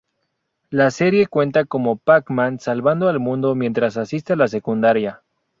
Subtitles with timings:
[0.71, 5.21] La serie cuenta como Pac-Man salvando al mundo mientras asiste a la secundaria.